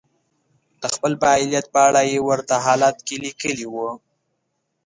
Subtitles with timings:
[0.81, 3.89] د خپل فعاليت په اړه يې په ورته حالت کې ليکلي وو.